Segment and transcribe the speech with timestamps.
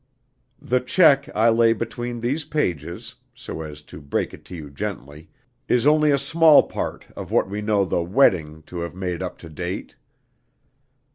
[0.59, 5.29] The check I lay between these pages (so as to break it to you gently)
[5.67, 9.37] is only a small part of what we know the 'Wedding' to have made up
[9.37, 9.93] to date.